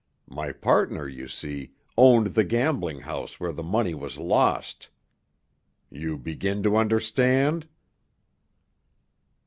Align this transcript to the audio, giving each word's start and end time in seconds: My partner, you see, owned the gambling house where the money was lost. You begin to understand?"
My 0.31 0.51
partner, 0.51 1.07
you 1.07 1.27
see, 1.27 1.73
owned 1.95 2.33
the 2.33 2.43
gambling 2.43 3.01
house 3.01 3.39
where 3.39 3.51
the 3.51 3.61
money 3.61 3.93
was 3.93 4.17
lost. 4.17 4.89
You 5.91 6.17
begin 6.17 6.63
to 6.63 6.75
understand?" 6.75 7.67